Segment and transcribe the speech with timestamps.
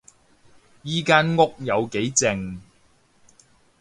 [0.81, 2.59] 依間屋有幾靜